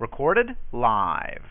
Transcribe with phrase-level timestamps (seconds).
[0.00, 1.42] Recorded live.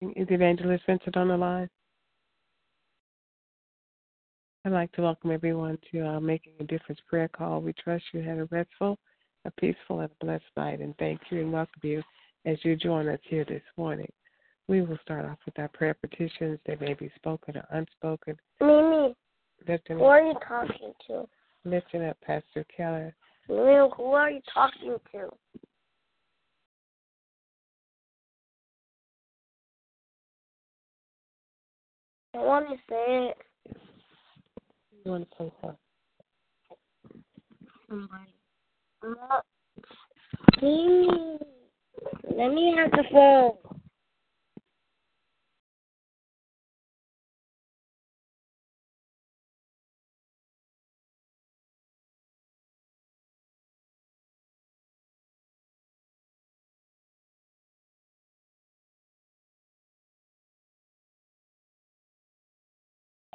[0.00, 1.68] Is Evangelist Vincent on the line?
[4.64, 7.60] I'd like to welcome everyone to uh, Making a Difference prayer call.
[7.60, 8.96] We trust you had a restful,
[9.44, 12.02] a peaceful, and a blessed night, and thank you and welcome you
[12.44, 14.10] as you join us here this morning.
[14.68, 16.60] We will start off with our prayer petitions.
[16.64, 18.36] They may be spoken or unspoken.
[18.60, 19.16] Mimi,
[19.66, 21.24] Lifting who up, are you talking to?
[21.64, 23.16] lifting up Pastor Keller.
[23.48, 25.28] Mimi, who are you talking to?
[32.38, 33.36] I want to say it.
[35.04, 35.78] You want to say something?
[37.88, 38.34] Somebody.
[39.02, 39.40] Uh,
[42.36, 43.56] let me have the phone.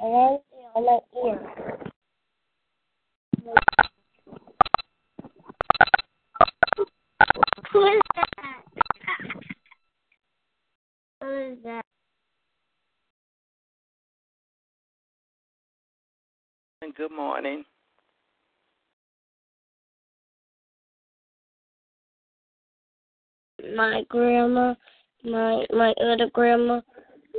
[0.03, 0.41] Who is
[0.85, 0.99] that?
[11.21, 11.85] Who is that?
[16.81, 17.63] And good morning.
[23.73, 24.75] My grandma,
[25.23, 26.81] my my other grandma,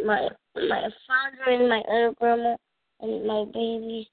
[0.04, 2.56] my my father and my other grandma,
[3.00, 4.08] and my baby,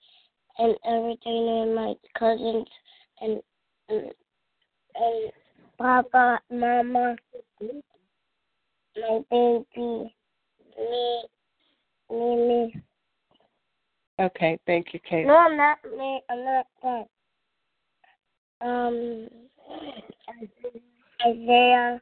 [0.57, 2.67] and everything, and my cousins,
[3.21, 3.41] and
[3.89, 4.11] and,
[4.95, 5.31] and
[5.77, 7.15] Papa, Mama,
[7.61, 10.13] my baby,
[10.77, 11.23] me,
[12.09, 12.81] me, me.
[14.19, 15.25] Okay, thank you, Kate.
[15.25, 16.21] No, I'm not me.
[16.29, 17.07] I'm not that.
[18.63, 19.27] Um,
[21.25, 21.99] Isaiah,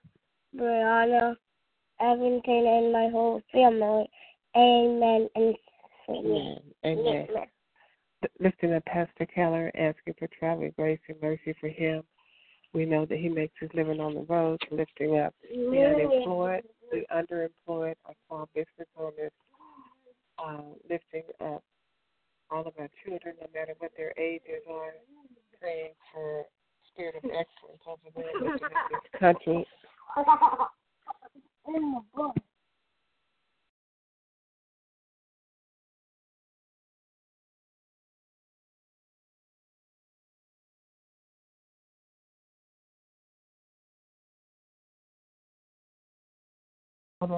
[0.57, 1.35] Brianna,
[2.01, 4.09] Evanton, and my whole family.
[4.55, 5.29] Amen.
[5.35, 5.55] And
[6.09, 6.59] Amen.
[6.85, 7.27] Amen.
[8.39, 12.03] Lifting up Pastor Keller, asking for traveling grace and mercy for him.
[12.73, 17.03] We know that he makes his living on the road, lifting up the unemployed, the
[17.11, 19.31] underemployed, our small business owners,
[20.37, 21.63] uh, lifting up
[22.51, 24.93] all of our children, no matter what their ages are,
[25.59, 26.45] praying for
[26.93, 29.65] spirit of excellence over there lifting up this country.
[31.69, 31.81] Other,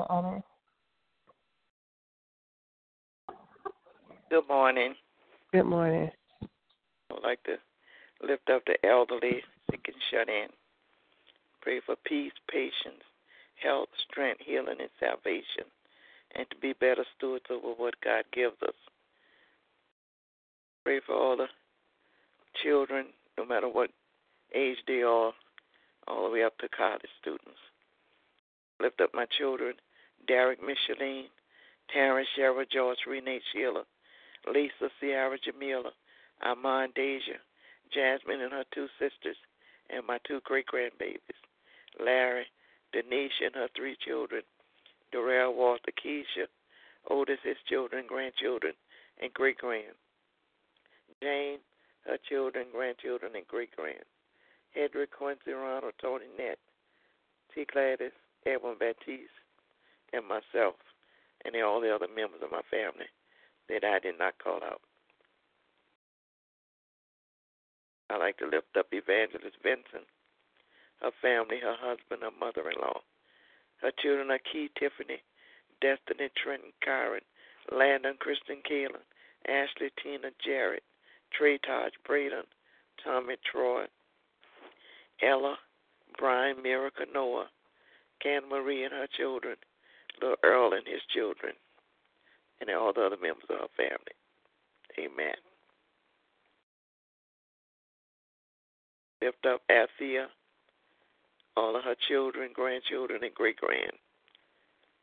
[0.09, 0.41] other.
[4.29, 4.95] Good morning.
[5.51, 6.09] Good morning.
[7.11, 7.57] I'd like to
[8.25, 10.47] lift up the elderly, sick and shut in.
[11.61, 13.03] Pray for peace, patience,
[13.61, 15.65] health, strength, healing, and salvation,
[16.35, 18.75] and to be better stewards over what God gives us.
[20.83, 21.47] Pray for all the
[22.63, 23.89] children, no matter what
[24.55, 25.33] age they are,
[26.07, 27.59] all the way up to college students.
[28.79, 29.75] Lift up my children,
[30.27, 31.27] Derek, Micheline,
[31.93, 33.83] Terrence, Shara, George, Renee, Sheila,
[34.51, 35.91] Lisa, Sierra, Jamila,
[36.41, 37.37] Armand, Deja,
[37.93, 39.37] Jasmine and her two sisters,
[39.89, 41.19] and my two great grandbabies,
[42.03, 42.45] Larry,
[42.93, 44.43] Denisha and her three children,
[45.11, 46.47] Darrell, Walter, Keisha,
[47.09, 48.73] Otis, his children, grandchildren,
[49.21, 49.95] and great grand.
[51.21, 51.59] Jane,
[52.05, 54.05] her children, grandchildren, and great grand.
[54.75, 56.57] Hedrick, Quincy, Ronald, Tony, Nett,
[57.53, 57.65] T.
[57.71, 58.11] Gladys,
[58.45, 59.29] Edwin Baptiste,
[60.13, 60.75] and myself,
[61.45, 63.07] and all the other members of my family
[63.69, 64.81] that I did not call out.
[68.09, 70.07] I like to lift up Evangelist Vincent,
[71.01, 73.01] her family, her husband, her mother in law.
[73.81, 75.21] Her children are Key, Tiffany,
[75.81, 77.25] Destiny, Trenton, Kyron,
[77.71, 79.01] Landon, Kristen, Kaylin,
[79.47, 80.81] Ashley, Tina, Jared,
[81.33, 82.43] Trey, Taj, Braden,
[83.03, 83.85] Tommy, Troy,
[85.21, 85.57] Ella,
[86.17, 87.47] Brian, Miracle, Noah,
[88.21, 89.55] Can Marie and her children,
[90.21, 91.53] little Earl and his children,
[92.59, 94.15] and all the other members of her family.
[94.99, 95.35] Amen.
[99.21, 100.27] Lift up Althea,
[101.57, 103.91] all of her children, grandchildren, and great grand.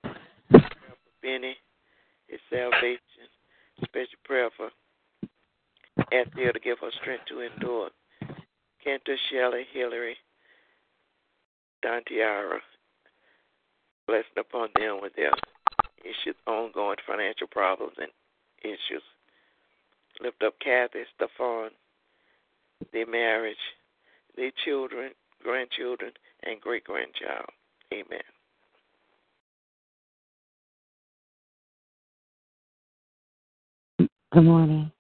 [0.03, 1.57] Prayer for Benny,
[2.27, 3.01] his salvation.
[3.85, 4.71] Special prayer for
[6.13, 7.91] Althea to give her strength to endure.
[8.85, 10.17] Kenta, Shelley, Hillary,
[11.85, 12.59] Dantiara,
[14.07, 15.33] blessing upon them with their
[16.03, 18.11] issues, ongoing financial problems and
[18.63, 19.03] issues.
[20.21, 21.71] Lift up Kathy, Stefan,
[22.93, 23.57] their marriage,
[24.37, 25.13] their children,
[25.43, 26.13] grandchildren,
[26.45, 27.47] and great grandchild.
[27.93, 28.21] Amen.
[34.33, 34.93] Good morning.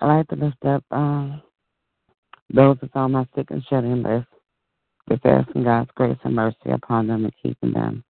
[0.00, 1.42] I'd like to lift up um,
[2.52, 4.26] those that's on my sick and shut in list.
[5.08, 8.04] Just asking God's grace and mercy upon them and keeping them.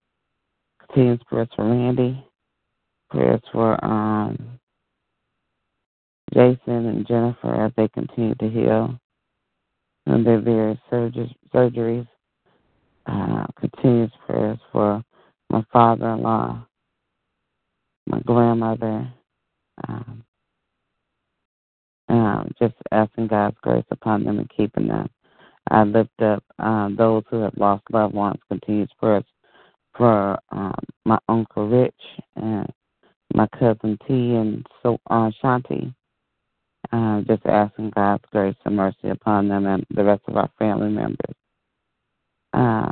[0.87, 2.25] Continuous prayers for Randy.
[3.09, 4.59] Prayers for um,
[6.33, 8.99] Jason and Jennifer as they continue to heal
[10.05, 12.07] from their various surger- surgeries.
[13.09, 15.03] Uh, continuous prayers for
[15.49, 16.63] my father in law,
[18.07, 19.11] my grandmother,
[19.87, 20.23] Um,
[22.09, 25.09] um, just asking God's grace upon them and keeping them.
[25.69, 29.25] I lift up um, those who have lost loved ones, continuous prayers
[29.95, 32.01] for um, my Uncle Rich
[32.35, 32.67] and
[33.33, 35.93] my cousin T and so uh, Shanti.
[36.91, 40.89] Uh, just asking God's grace and mercy upon them and the rest of our family
[40.89, 41.35] members.
[42.53, 42.91] Uh,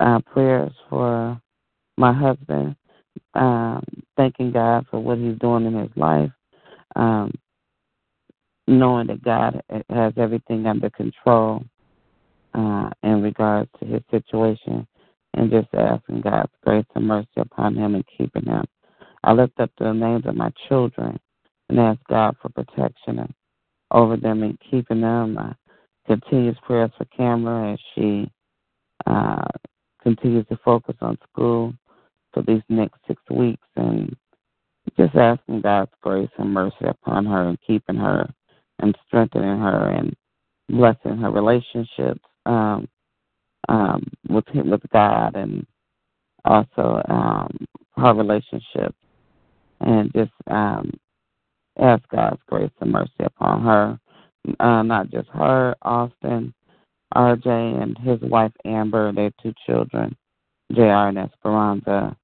[0.00, 1.40] uh, prayers for
[1.96, 2.76] my husband,
[3.34, 3.82] um,
[4.16, 6.30] thanking God for what he's doing in his life,
[6.96, 7.32] um,
[8.66, 11.64] knowing that God has everything under control
[12.54, 14.86] uh, in regards to his situation,
[15.34, 18.64] and just asking God's grace and mercy upon him and keeping him.
[19.24, 21.18] I lift up the names of my children
[21.68, 23.32] and ask God for protection
[23.90, 25.38] over them and keeping them.
[25.38, 25.52] Uh,
[26.06, 28.30] continuous prayers for Camera as she
[29.06, 29.44] uh,
[30.02, 31.74] continues to focus on school
[32.32, 34.14] for these next six weeks and
[34.96, 38.28] just asking God's grace and mercy upon her and keeping her
[38.80, 40.14] and strengthening her and
[40.68, 42.88] blessing her relationships um,
[43.68, 45.66] um, with him, with God and
[46.44, 47.56] also um,
[47.96, 48.94] her relationship.
[49.80, 50.92] And just um,
[51.78, 53.98] ask God's grace and mercy upon her,
[54.60, 56.52] uh, not just her, Austin,
[57.14, 57.46] RJ,
[57.82, 60.16] and his wife Amber, their two children,
[60.72, 62.16] JR and Esperanza,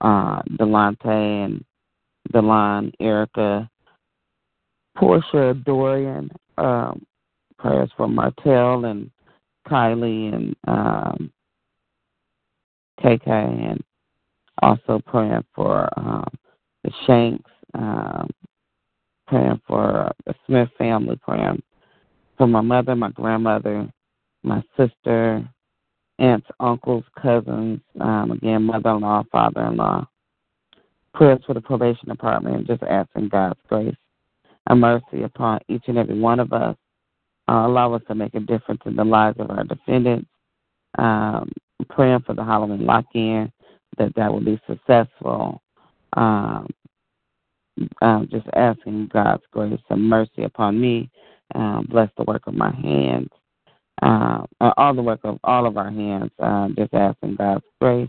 [0.00, 1.64] uh, Delante and
[2.32, 3.68] Delon, Erica,
[4.96, 7.04] Portia, Dorian, um,
[7.58, 9.10] prayers for Martell and
[9.68, 11.32] Kylie and um,
[13.02, 13.82] KK, and
[14.62, 16.28] also praying for um,
[16.84, 18.28] the Shanks, um,
[19.30, 21.62] praying for the Smith family, praying
[22.36, 23.88] for my mother, my grandmother,
[24.42, 25.48] my sister,
[26.18, 30.06] aunts, uncles, cousins, um, again, mother in law, father in law.
[31.14, 33.94] Prayers for the probation department and just asking God's grace
[34.68, 36.76] and mercy upon each and every one of us.
[37.48, 40.28] Uh, allow us to make a difference in the lives of our defendants.
[40.98, 41.50] Um,
[41.88, 43.50] praying for the Halloween lock in,
[43.96, 45.62] that that will be successful.
[46.14, 46.68] Um,
[48.02, 51.10] um, just asking God's grace and mercy upon me.
[51.54, 53.28] Um, bless the work of my hands
[54.02, 54.44] uh,
[54.76, 58.08] all the work of all of our hands, uh, just asking God's grace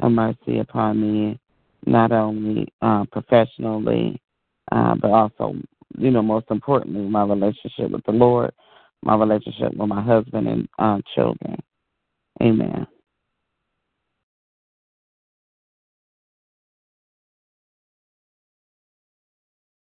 [0.00, 1.38] and mercy upon me,
[1.86, 4.20] not only uh, professionally,
[4.70, 5.54] uh, but also,
[5.98, 8.52] you know, most importantly, my relationship with the Lord,
[9.02, 11.56] my relationship with my husband and uh, children.
[12.42, 12.86] Amen.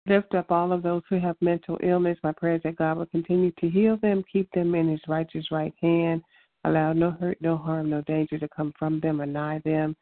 [0.09, 2.17] Lift up all of those who have mental illness.
[2.23, 5.73] My prayers that God will continue to heal them, keep them in His righteous right
[5.81, 6.23] hand,
[6.65, 9.95] allow no hurt, no harm, no danger to come from them or nigh them.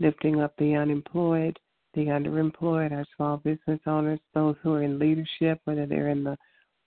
[0.00, 1.58] Lifting up the unemployed,
[1.94, 6.36] the underemployed, our small business owners, those who are in leadership, whether they're in the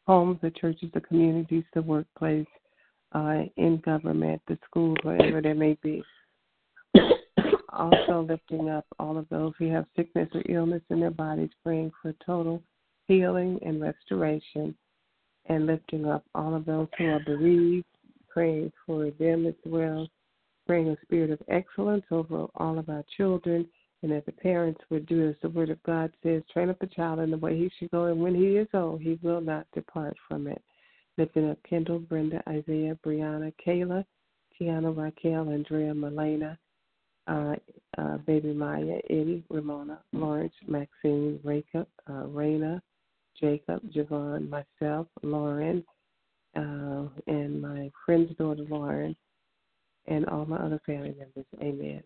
[0.06, 2.46] homes, the churches, the communities, the workplace,
[3.14, 6.04] uh, in government, the schools, wherever there may be.
[7.76, 11.92] Also lifting up all of those who have sickness or illness in their bodies, praying
[12.02, 12.62] for total
[13.08, 14.76] healing and restoration,
[15.48, 17.86] and lifting up all of those who are bereaved,
[18.30, 20.08] praying for them as well,
[20.66, 23.68] praying a spirit of excellence over all of our children,
[24.02, 26.88] and that the parents would do as the Word of God says, train up a
[26.88, 29.68] child in the way he should go, and when he is old, he will not
[29.74, 30.62] depart from it.
[31.18, 34.04] Lifting up Kendall, Brenda, Isaiah, Brianna, Kayla,
[34.60, 36.58] Tiana, Raquel, Andrea, Melena,
[37.28, 37.56] uh,
[37.98, 42.82] uh, Baby Maya, Eddie, Ramona, Lawrence, Maxine, Raka, uh, Raina,
[43.40, 45.84] Jacob, Javon, myself, Lauren,
[46.56, 49.16] uh, and my friend's daughter, Lauren,
[50.08, 51.46] and all my other family members.
[51.62, 52.04] Amen.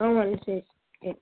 [0.00, 0.64] I want to say
[1.02, 1.16] it.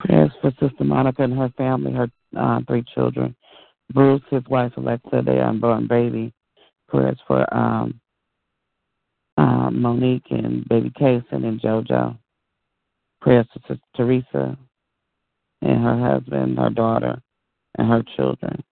[0.00, 3.34] Prayers for Sister Monica and her family, her uh, three children.
[3.92, 6.32] Bruce, his wife Alexa, their unborn baby.
[6.88, 8.00] Prayers for um,
[9.36, 12.18] uh, Monique and baby Kason and JoJo.
[13.20, 14.56] Prayers for Sister Teresa
[15.62, 17.20] and her husband, her daughter,
[17.76, 18.62] and her children.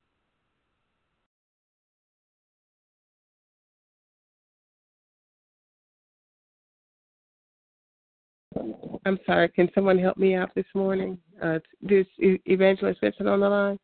[9.05, 9.49] I'm sorry.
[9.51, 11.19] Can someone help me out this morning?
[11.43, 13.79] Uh, this Evangelist Vincent on the line.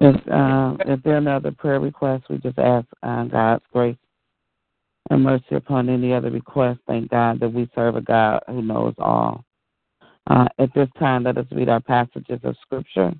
[0.00, 3.96] If, uh, if there are no other prayer requests, we just ask uh, God's grace
[5.10, 6.78] and mercy upon any other requests.
[6.86, 9.44] Thank God that we serve a God who knows all.
[10.28, 13.12] Uh, at this time, let us read our passages of Scripture.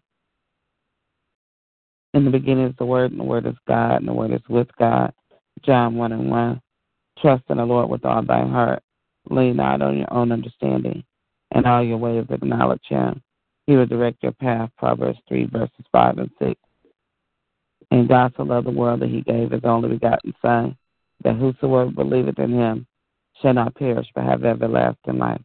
[2.15, 4.41] In the beginning is the Word, and the Word is God, and the Word is
[4.49, 5.13] with God.
[5.65, 6.61] John 1 and 1.
[7.21, 8.83] Trust in the Lord with all thy heart.
[9.31, 11.03] Lean not on your own understanding.
[11.55, 13.23] In all your ways acknowledge him.
[13.67, 14.71] He will direct your path.
[14.79, 16.61] Proverbs 3, verses 5 and 6.
[17.91, 20.77] And God so loved the world that he gave his only begotten Son,
[21.25, 22.87] that whosoever believeth in him
[23.41, 25.41] shall not perish but have everlasting life.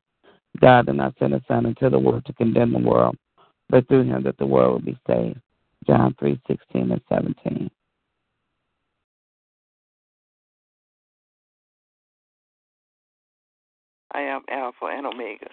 [0.60, 3.16] God did not send his Son into the world to condemn the world,
[3.70, 5.40] but through him that the world will be saved.
[5.88, 7.70] John 3, 16 and 17.
[14.16, 15.48] I am Alpha and Omega,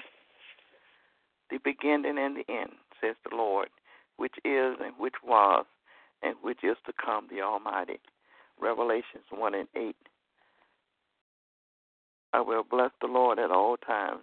[1.50, 3.68] the beginning and the end, says the Lord,
[4.18, 5.64] which is and which was
[6.22, 7.98] and which is to come, the Almighty.
[8.60, 9.96] Revelations 1 and 8.
[12.32, 14.20] I will bless the Lord at all times.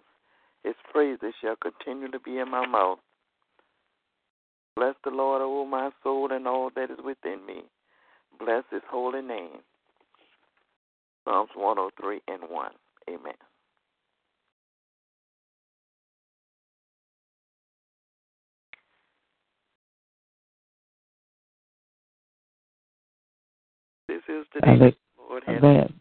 [0.63, 2.99] His praises shall continue to be in my mouth.
[4.75, 7.63] Bless the Lord, O my soul, and all that is within me.
[8.39, 9.59] Bless his holy name.
[11.25, 12.71] Psalms 103 and 1.
[13.09, 13.33] Amen.
[24.07, 25.93] This is the day that the Lord has made.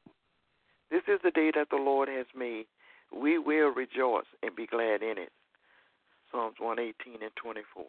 [0.90, 2.66] This is the day that the Lord has made.
[3.12, 5.30] We will rejoice and be glad in it.
[6.30, 7.84] Psalms 118 and 24.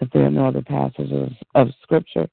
[0.00, 2.28] If there are no other passages of Scripture,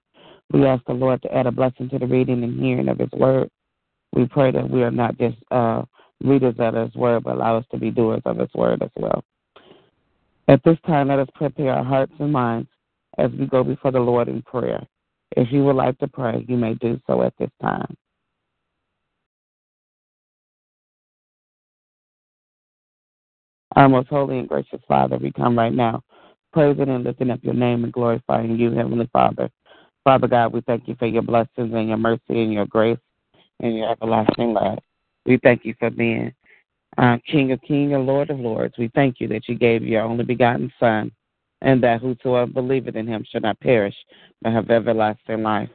[0.52, 3.12] we ask the Lord to add a blessing to the reading and hearing of His
[3.14, 3.50] Word.
[4.14, 5.84] We pray that we are not just uh,
[6.24, 9.24] readers of His Word, but allow us to be doers of His Word as well.
[10.48, 12.70] At this time, let us prepare our hearts and minds
[13.18, 14.86] as we go before the Lord in prayer.
[15.36, 17.96] If you would like to pray, you may do so at this time.
[23.76, 26.04] Our most holy and gracious Father, we come right now
[26.52, 29.50] praising and lifting up your name and glorifying you, Heavenly Father.
[30.04, 33.00] Father God, we thank you for your blessings and your mercy and your grace
[33.60, 34.80] and your everlasting love.
[35.26, 36.34] We thank you for being
[36.98, 38.76] uh, King of kings and Lord of lords.
[38.78, 41.12] We thank you that you gave your only begotten Son,
[41.62, 43.96] and that whosoever believeth in him shall not perish,
[44.42, 45.70] but have everlasting life.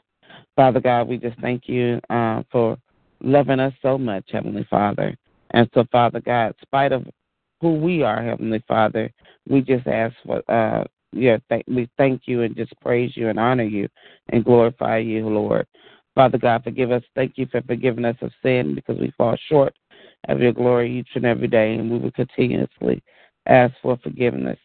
[0.54, 2.76] Father God, we just thank you uh, for
[3.22, 5.16] loving us so much, Heavenly Father.
[5.50, 7.06] And so, Father God, spite of
[7.60, 9.10] who we are, Heavenly Father,
[9.48, 13.40] we just ask for uh yeah, th- we thank you and just praise you and
[13.40, 13.88] honor you
[14.28, 15.66] and glorify you, Lord.
[16.18, 17.04] Father God, forgive us.
[17.14, 19.72] Thank you for forgiving us of sin because we fall short
[20.28, 23.00] of your glory each and every day, and we will continuously
[23.46, 24.58] ask for forgiveness.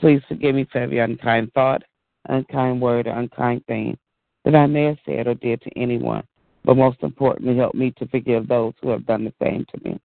[0.00, 1.84] Please forgive me for every unkind thought,
[2.28, 3.96] unkind word, or unkind thing
[4.44, 6.24] that I may have said or did to anyone.
[6.64, 10.00] But most importantly, help me to forgive those who have done the same to me.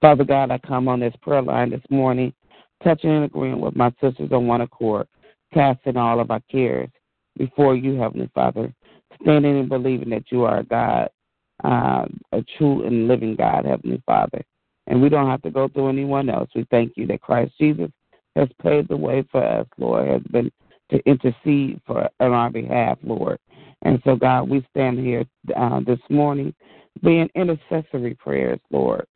[0.00, 2.32] Father God, I come on this prayer line this morning
[2.82, 5.06] touching and agreeing with my sisters on one accord,
[5.52, 6.88] casting all of our cares
[7.36, 8.72] before you, Heavenly Father,
[9.22, 11.08] standing and believing that you are a God,
[11.64, 14.42] uh, a true and living God, Heavenly Father.
[14.86, 16.50] And we don't have to go through anyone else.
[16.54, 17.90] We thank you that Christ Jesus
[18.36, 20.50] has paved the way for us, Lord, has been
[20.90, 23.38] to intercede for on our behalf, Lord.
[23.82, 25.24] And so, God, we stand here
[25.56, 26.54] uh, this morning
[27.02, 29.06] being intercessory prayers, Lord.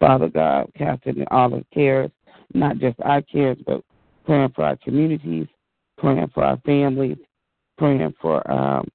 [0.00, 2.10] Father God, casting all the cares
[2.52, 3.82] not just our cares, but
[4.24, 5.46] praying for our communities,
[5.98, 7.18] praying for our families,
[7.78, 8.88] praying for um,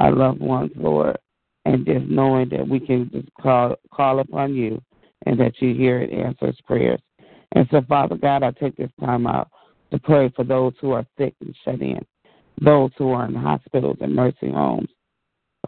[0.00, 1.18] our loved ones, Lord,
[1.64, 4.80] and just knowing that we can just call call upon you
[5.26, 7.00] and that you hear and answers prayers.
[7.52, 9.50] And so, Father God, I take this time out
[9.90, 12.04] to pray for those who are sick and shut in,
[12.60, 14.88] those who are in hospitals and nursing homes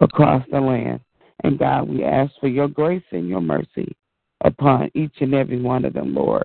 [0.01, 1.01] across the land.
[1.43, 3.97] And God, we ask for your grace and your mercy
[4.45, 6.45] upon each and every one of them, Lord.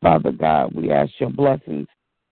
[0.00, 1.86] Father God, we ask your blessings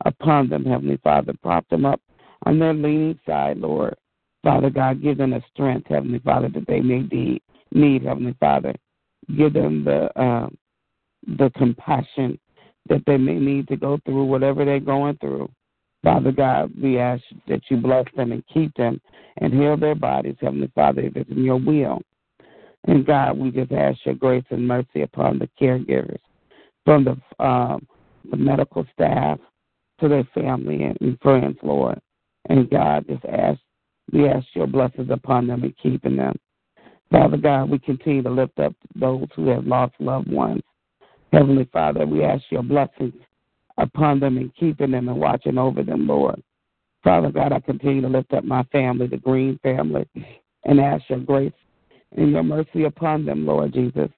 [0.05, 1.33] upon them, Heavenly Father.
[1.41, 2.01] Prop them up
[2.47, 3.95] on their leaning side, Lord.
[4.43, 8.75] Father God, give them the strength, Heavenly Father, that they may need, need Heavenly Father.
[9.37, 10.49] Give them the uh,
[11.39, 12.39] the compassion
[12.89, 15.49] that they may need to go through whatever they're going through.
[16.03, 19.01] Father God, we ask that you bless them and keep them
[19.37, 22.01] and heal their bodies, Heavenly Father, if it's in your will.
[22.85, 26.21] And God, we just ask your grace and mercy upon the caregivers
[26.87, 27.87] from the, um,
[28.31, 29.39] the medical staff
[30.01, 32.01] to their family and, and friends, Lord.
[32.49, 33.61] And God, just ask,
[34.13, 36.37] we ask your blessings upon them and keeping them.
[37.11, 40.63] Father God, we continue to lift up those who have lost loved ones.
[41.33, 43.15] Heavenly Father, we ask your blessings
[43.79, 46.43] upon them and keeping them and watching over them, Lord.
[47.03, 50.07] Father God, I continue to lift up my family, the Green family,
[50.65, 51.53] and ask your grace
[52.17, 54.11] and your mercy upon them, Lord Jesus.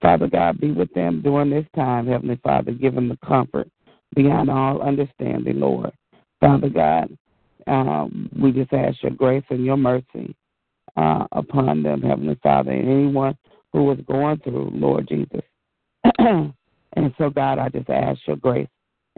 [0.00, 2.72] Father God, be with them during this time, Heavenly Father.
[2.72, 3.68] Give them the comfort
[4.14, 5.92] beyond all understanding, Lord.
[6.40, 7.16] Father God,
[7.66, 10.34] um, we just ask your grace and your mercy
[10.96, 13.36] uh, upon them, Heavenly Father, and anyone
[13.72, 15.42] who is going through, Lord Jesus.
[16.18, 18.68] and so, God, I just ask your grace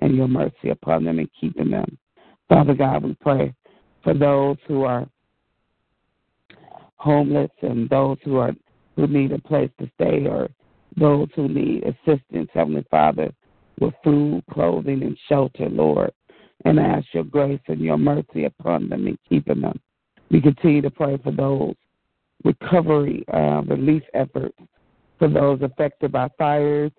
[0.00, 1.98] and your mercy upon them and keeping them.
[2.48, 3.54] Father God, we pray
[4.02, 5.06] for those who are
[6.96, 8.52] homeless and those who are
[8.96, 10.48] who need a place to stay or
[10.96, 13.30] those who need assistance, Heavenly Father,
[13.78, 16.12] with food, clothing, and shelter, Lord.
[16.64, 19.78] And ask your grace and your mercy upon them and keeping them.
[20.30, 21.74] We continue to pray for those
[22.44, 24.56] recovery uh, relief efforts
[25.18, 26.92] for those affected by fires,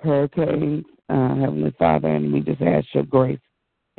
[0.00, 3.40] hurricanes, uh, Heavenly Father, and we just ask your grace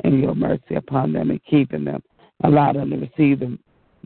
[0.04, 2.02] and your mercy upon them and keeping them.
[2.44, 3.58] Allow them to receive the,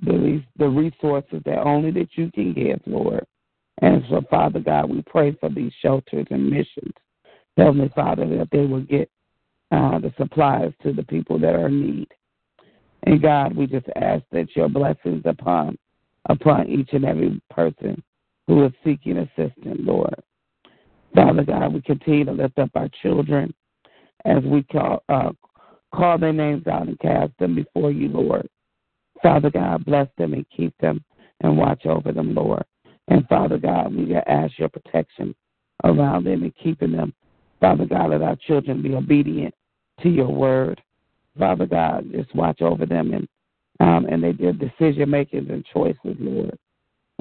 [0.02, 3.24] the, the resources that only that you can give, Lord.
[3.82, 6.92] And so, Father God, we pray for these shelters and missions.
[7.56, 9.08] Heavenly Father, that they will get
[9.74, 12.08] uh, the supplies to the people that are in need.
[13.04, 15.76] And God, we just ask that your blessings upon
[16.30, 18.02] upon each and every person
[18.46, 20.14] who is seeking assistance, Lord.
[21.14, 23.52] Father God, we continue to lift up our children
[24.24, 25.32] as we call uh,
[25.92, 28.48] call their names out and cast them before you, Lord.
[29.22, 31.04] Father God, bless them and keep them
[31.40, 32.64] and watch over them, Lord.
[33.08, 35.34] And Father God, we ask your protection
[35.82, 37.12] around them and keeping them.
[37.60, 39.54] Father God, let our children be obedient
[40.04, 40.80] to your word.
[41.36, 43.28] Father God, just watch over them and
[43.80, 46.56] um, and they did decision making and choices, Lord.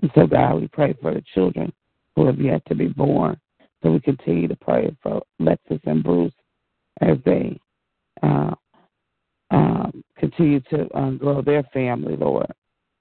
[0.03, 1.73] And so God, we pray for the children
[2.15, 3.39] who have yet to be born.
[3.81, 6.33] So we continue to pray for Lexus and Bruce
[7.01, 7.59] as they
[8.21, 8.53] uh,
[9.49, 12.51] um, continue to um, grow their family, Lord.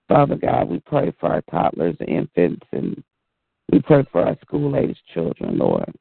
[0.08, 3.02] Father God, we pray for our toddlers and infants, and
[3.70, 5.92] we pray for our school age children, Lord.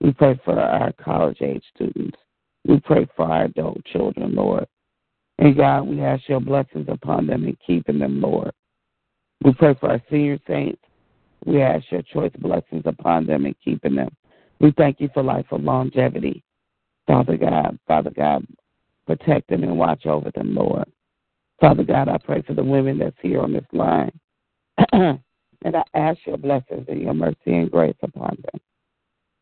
[0.00, 2.18] We pray for our college age students.
[2.66, 4.66] We pray for our adult children, Lord.
[5.38, 8.52] And God, we ask your blessings upon them and keeping them, Lord.
[9.44, 10.82] We pray for our senior saints.
[11.44, 14.08] We ask your choice blessings upon them and keeping them.
[14.60, 16.42] We thank you for life of longevity.
[17.06, 18.44] Father God, Father God,
[19.06, 20.90] protect them and watch over them, Lord.
[21.60, 24.18] Father God, I pray for the women that's here on this line.
[24.92, 25.20] and
[25.64, 28.60] I ask your blessings and your mercy and grace upon them.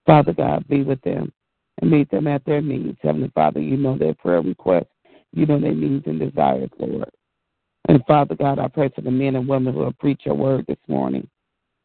[0.04, 1.32] Father God, be with them
[1.80, 2.98] and meet them at their needs.
[3.02, 4.86] Heavenly Father, you know their prayer requests.
[5.32, 7.10] You know their needs and desires, Lord.
[7.88, 10.64] And Father God, I pray for the men and women who have preach your word
[10.66, 11.28] this morning.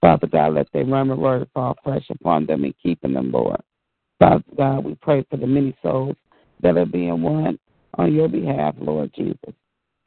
[0.02, 3.62] Father God, let their rhema word fall fresh upon them and keeping them, Lord.
[4.20, 6.16] Father God, we pray for the many souls
[6.62, 7.60] that are being won
[7.96, 9.54] on your behalf, Lord Jesus.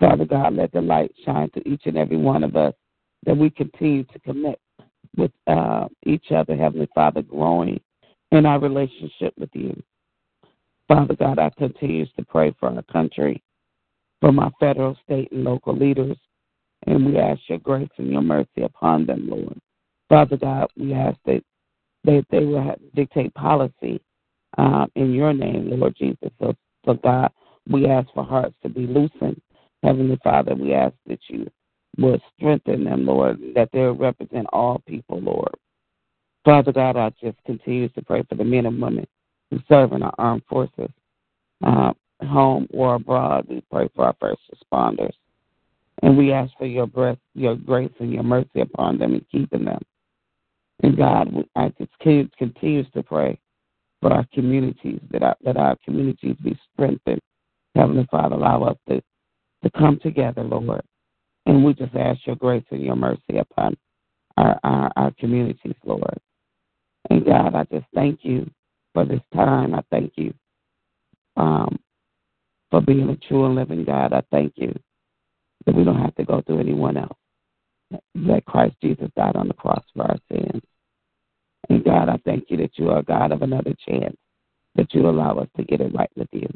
[0.01, 2.75] Father God, let the light shine to each and every one of us
[3.25, 4.61] that we continue to connect
[5.17, 7.81] with uh, each other, Heavenly Father, growing
[8.33, 9.81] in our relationship with you.
[10.89, 13.43] Father God, I continue to pray for our country,
[14.21, 16.17] for my federal, state, and local leaders,
[16.87, 19.59] and we ask your grace and your mercy upon them, Lord.
[20.09, 21.43] Father God, we ask that
[22.05, 24.03] they, they will dictate policy
[24.59, 26.31] um, in your name, Lord Jesus.
[26.41, 27.31] So, so, God,
[27.71, 29.41] we ask for hearts to be loosened
[29.83, 31.49] Heavenly Father, we ask that you
[31.99, 35.55] will strengthen them, Lord, that they represent all people, Lord.
[36.45, 39.07] Father God, I just continue to pray for the men and women
[39.51, 40.91] who serve in our armed forces,
[41.65, 43.47] uh, home or abroad.
[43.49, 45.13] We pray for our first responders.
[46.03, 49.65] And we ask for your breath, your grace and your mercy upon them and keeping
[49.65, 49.81] them.
[50.83, 53.39] And God, I just continues to pray
[54.01, 57.21] for our communities, that our, that our communities be strengthened.
[57.77, 59.01] Heavenly Father, allow us to
[59.63, 60.83] to come together, Lord.
[61.47, 63.77] And we just ask your grace and your mercy upon
[64.37, 66.19] our, our, our communities, Lord.
[67.11, 68.51] And God, I just thank you
[68.95, 69.75] for this time.
[69.75, 70.33] I thank you
[71.37, 71.79] um,
[72.71, 74.13] for being a true and living God.
[74.13, 74.75] I thank you
[75.67, 77.17] that we don't have to go through anyone else.
[78.15, 80.63] That Christ Jesus died on the cross for our sins.
[81.69, 84.17] And God, I thank you that you are God of another chance,
[84.75, 86.49] that you allow us to get it right with you.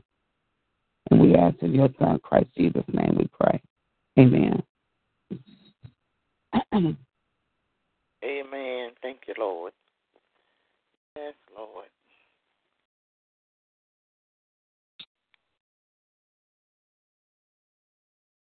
[1.11, 3.61] And we ask in your Son, Christ Jesus' name, we pray.
[4.19, 4.63] Amen.
[8.25, 8.91] Amen.
[9.03, 9.73] Thank you, Lord.
[11.17, 11.87] Yes, Lord.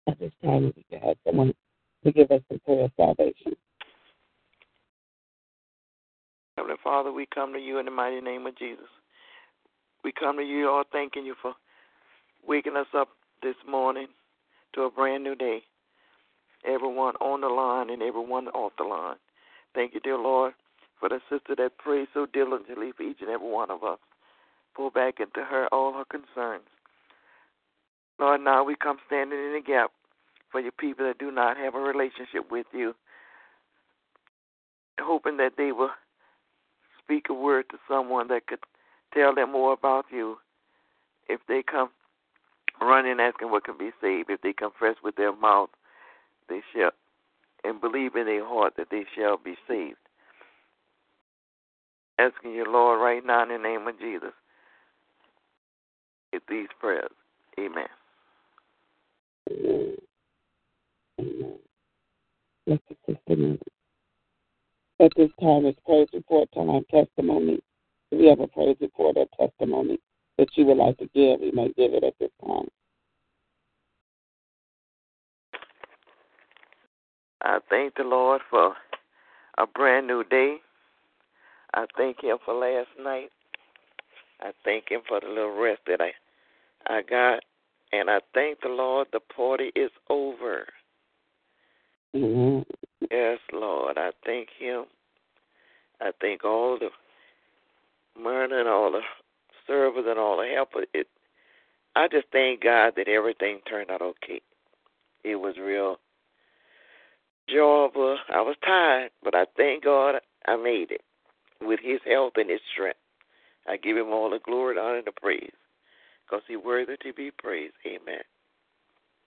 [0.08, 1.54] At this time, we can have someone
[2.04, 3.54] to give us the prayer of salvation.
[6.56, 8.86] Heavenly Father, we come to you in the mighty name of Jesus.
[10.04, 11.54] We come to you all thanking you for
[12.46, 13.08] waking us up
[13.42, 14.08] this morning
[14.74, 15.62] to a brand new day.
[16.66, 19.16] everyone on the line and everyone off the line.
[19.74, 20.54] Thank you, dear Lord,
[21.04, 23.98] for the sister that prays so diligently for each and every one of us.
[24.74, 26.64] Pour back into her all her concerns.
[28.18, 29.90] Lord, now we come standing in the gap
[30.50, 32.94] for your people that do not have a relationship with you,
[34.98, 35.90] hoping that they will
[37.02, 38.60] speak a word to someone that could
[39.12, 40.38] tell them more about you.
[41.28, 41.90] If they come
[42.80, 45.68] running asking what can be saved, if they confess with their mouth,
[46.48, 46.92] they shall
[47.62, 49.96] and believe in their heart that they shall be saved.
[52.18, 54.32] Asking you, Lord, right now in the name of Jesus,
[56.32, 57.10] with these prayers.
[57.58, 57.86] Amen.
[62.66, 63.58] Bless the sister
[65.00, 67.60] At this time, it's praise report time, testimony.
[68.10, 69.98] If you have a praise report or testimony
[70.38, 72.68] that you would like to give, you may give it at this time.
[77.42, 78.74] I thank the Lord for
[79.58, 80.56] a brand new day.
[81.74, 83.30] I thank Him for last night.
[84.40, 86.12] I thank Him for the little rest that I
[86.86, 87.42] I got,
[87.92, 89.08] and I thank the Lord.
[89.12, 90.66] The party is over.
[92.14, 92.62] Mm-hmm.
[93.10, 93.98] Yes, Lord.
[93.98, 94.84] I thank Him.
[96.00, 96.90] I thank all the
[98.20, 99.00] murder and all the
[99.66, 100.86] servers and all the helpers.
[100.94, 101.08] It,
[101.96, 104.40] I just thank God that everything turned out okay.
[105.24, 105.96] It was real
[107.48, 108.18] joyful.
[108.32, 111.00] I was tired, but I thank God I made it
[111.66, 112.98] with His health and His strength.
[113.66, 115.50] I give Him all the glory, the honor, and the praise
[116.24, 117.74] because He's worthy to be praised.
[117.86, 118.22] Amen.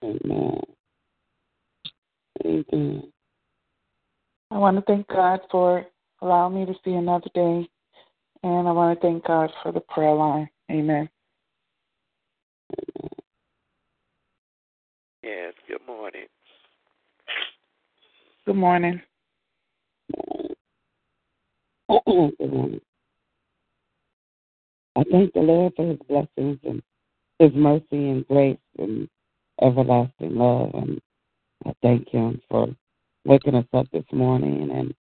[0.03, 0.61] Amen.
[2.45, 3.03] Amen.
[4.51, 5.85] I want to thank God for
[6.21, 7.67] allowing me to see another day,
[8.43, 10.49] and I want to thank God for the prayer line.
[10.71, 11.09] Amen.
[15.23, 16.27] Yes, good morning.
[18.45, 19.01] Good morning.
[20.15, 20.56] Good morning.
[21.89, 22.01] I
[25.11, 26.81] thank the Lord for his blessings and
[27.39, 29.07] his mercy and grace and
[29.61, 30.71] everlasting love.
[30.73, 30.99] And
[31.65, 32.67] I thank him for
[33.25, 34.69] waking us up this morning.
[34.71, 34.93] And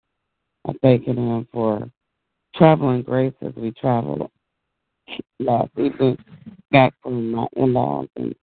[0.68, 1.90] I thank him for
[2.54, 4.30] traveling grace as we travel
[5.40, 6.18] last evening
[6.70, 8.34] back from my in laws and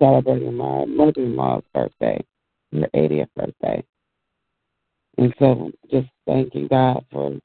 [0.00, 2.22] celebrating my mother in law's birthday,
[2.72, 3.82] her 80th birthday.
[5.18, 7.38] And so just thanking God for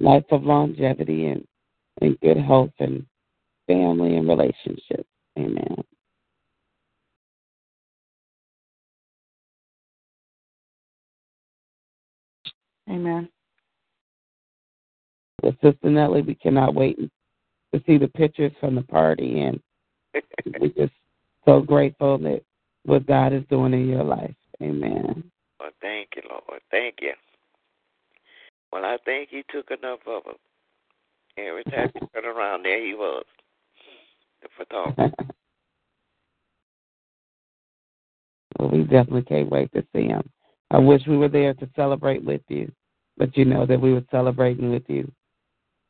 [0.00, 1.46] life of longevity and,
[2.00, 3.04] and good health and
[3.66, 5.08] family and relationships.
[5.38, 5.76] Amen.
[12.88, 13.28] Amen.
[15.42, 19.60] Well, Sister Nellie, we cannot wait to see the pictures from the party, and
[20.60, 20.92] we're just
[21.44, 22.42] so grateful that
[22.84, 24.34] what God is doing in your life.
[24.62, 25.30] Amen.
[25.60, 26.60] Well, thank you, Lord.
[26.70, 27.12] Thank you.
[28.72, 30.34] Well, I think He took enough of them.
[31.36, 33.24] Every time you turn around, there He was,
[34.42, 35.12] the photographer.
[38.58, 40.28] well, we definitely can't wait to see him.
[40.70, 42.70] I wish we were there to celebrate with you,
[43.16, 45.10] but you know that we were celebrating with you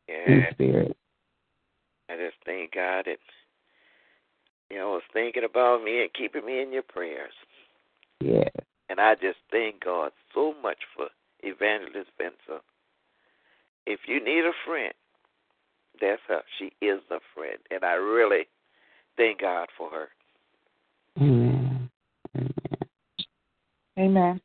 [0.09, 0.33] yeah.
[0.33, 0.97] in spirit.
[2.09, 3.19] I just thank God that
[4.71, 7.33] you know was thinking about me and keeping me in your prayers.
[8.21, 8.49] Yeah.
[8.88, 11.07] And I just thank God so much for
[11.42, 12.62] Evangelist Benson.
[13.87, 14.92] If you need a friend,
[16.01, 16.42] that's her.
[16.59, 18.46] She is a friend, and I really
[19.16, 20.09] thank God for her.
[21.20, 21.90] Amen.
[22.37, 22.53] Amen.
[23.98, 24.40] Amen.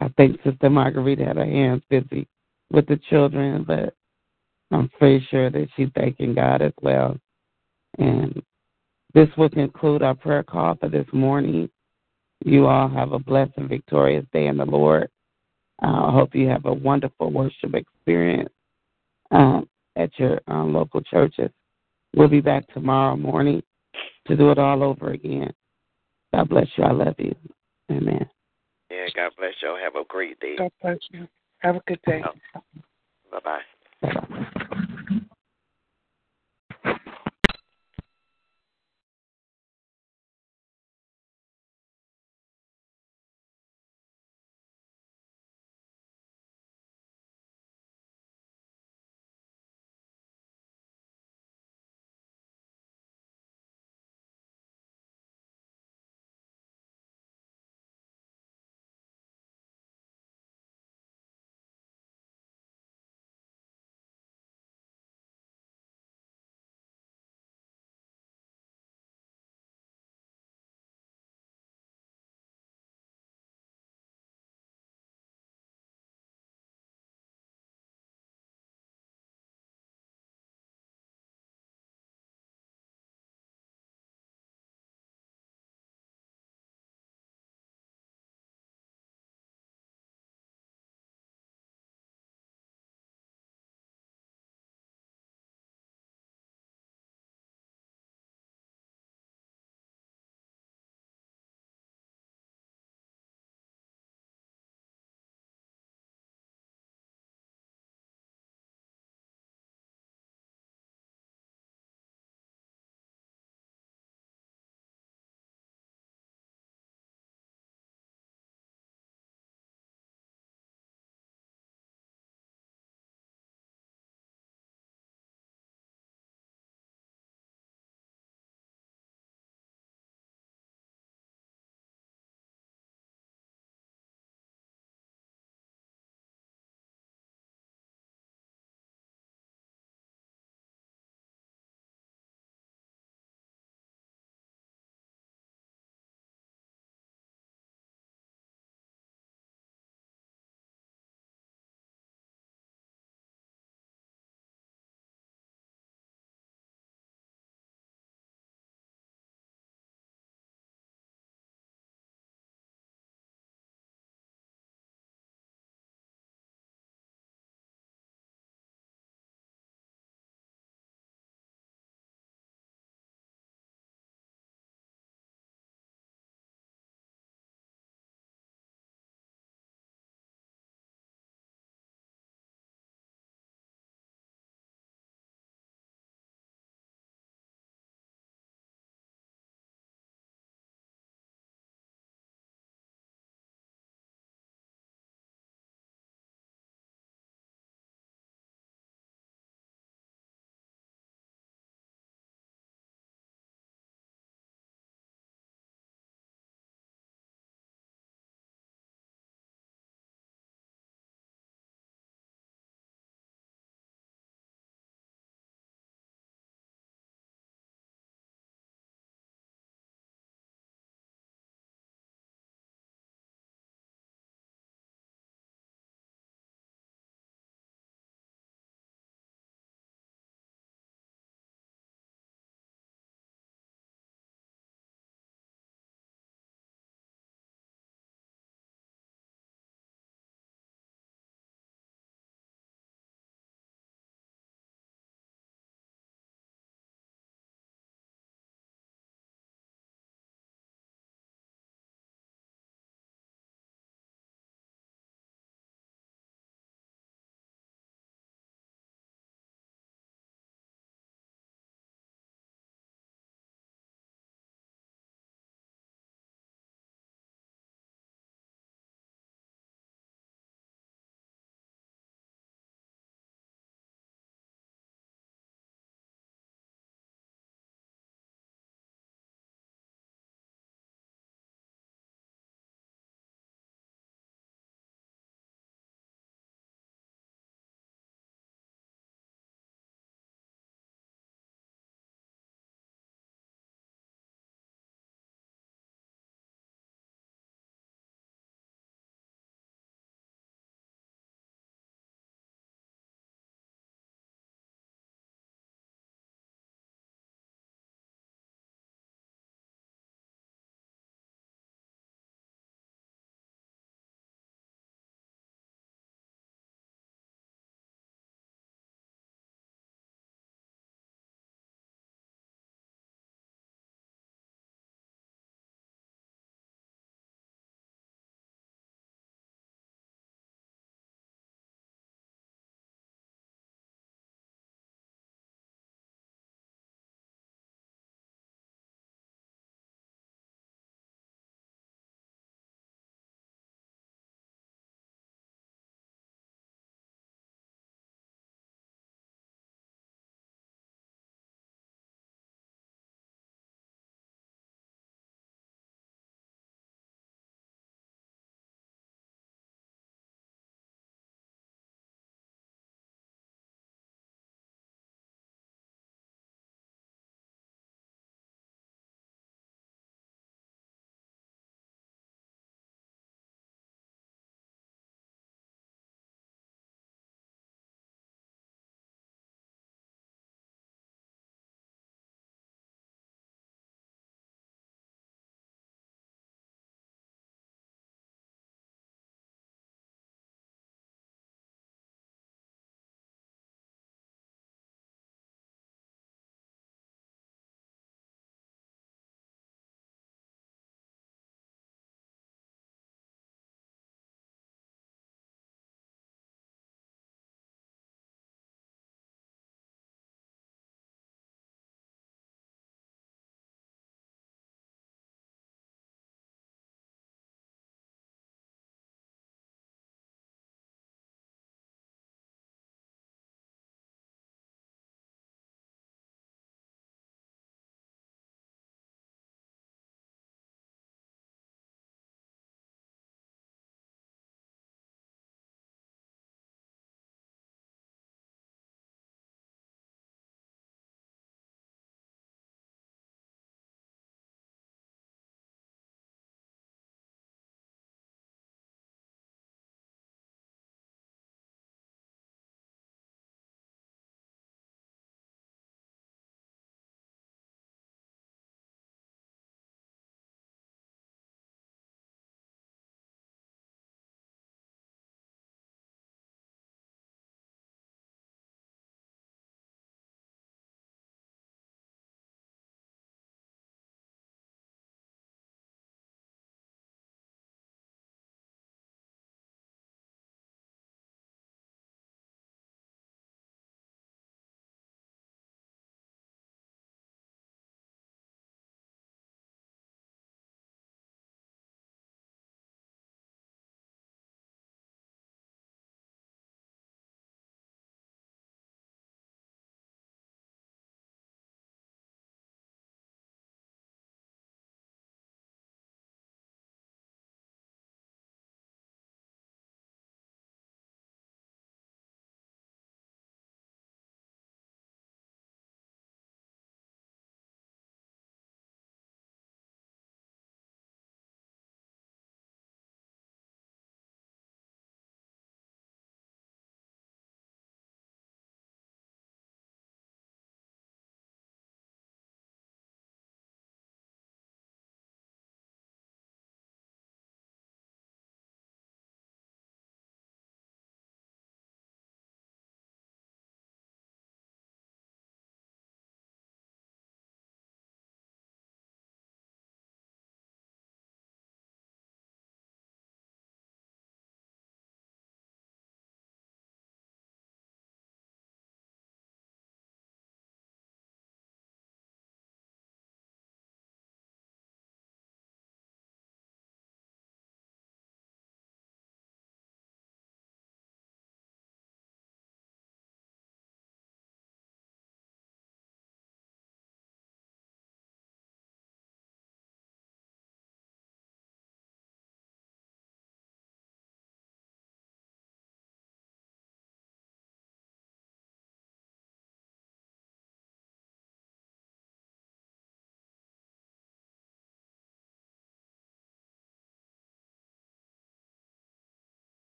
[0.00, 2.26] I think Sister Margarita had her hands busy
[2.70, 3.94] with the children, but
[4.70, 7.16] I'm pretty sure that she's thanking God as well.
[7.98, 8.42] And
[9.14, 11.68] this will conclude our prayer call for this morning.
[12.44, 15.08] You all have a blessed and victorious day in the Lord.
[15.82, 18.50] Uh, I hope you have a wonderful worship experience
[19.30, 21.50] um, at your um, local churches.
[22.14, 23.62] We'll be back tomorrow morning
[24.26, 25.52] to do it all over again.
[26.34, 26.84] God bless you.
[26.84, 27.34] I love you.
[27.90, 28.28] Amen.
[28.90, 29.76] Yeah, God bless y'all.
[29.76, 30.56] Have a great day.
[30.58, 31.28] God bless you.
[31.58, 32.22] Have a good day.
[33.30, 33.60] Bye
[34.02, 34.62] bye.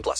[0.00, 0.18] 18 plus.